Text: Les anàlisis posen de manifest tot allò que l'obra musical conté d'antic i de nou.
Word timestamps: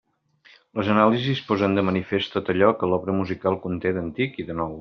Les 0.79 0.87
anàlisis 0.93 1.43
posen 1.51 1.77
de 1.79 1.83
manifest 1.91 2.35
tot 2.39 2.51
allò 2.57 2.73
que 2.81 2.93
l'obra 2.93 3.19
musical 3.23 3.63
conté 3.67 3.97
d'antic 4.01 4.43
i 4.45 4.49
de 4.53 4.61
nou. 4.63 4.79